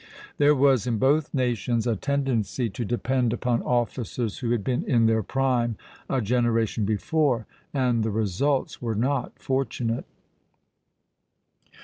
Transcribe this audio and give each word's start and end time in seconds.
There 0.39 0.55
was 0.55 0.87
in 0.87 0.97
both 0.97 1.31
nations 1.31 1.85
a 1.85 1.95
tendency 1.95 2.71
to 2.71 2.83
depend 2.83 3.33
upon 3.33 3.61
officers 3.61 4.39
who 4.39 4.49
had 4.49 4.63
been 4.63 4.81
in 4.83 5.05
their 5.05 5.21
prime 5.21 5.77
a 6.09 6.21
generation 6.21 6.85
before, 6.85 7.45
and 7.71 8.01
the 8.03 8.09
results 8.09 8.81
were 8.81 8.95
not 8.95 9.37
fortunate. 9.37 10.05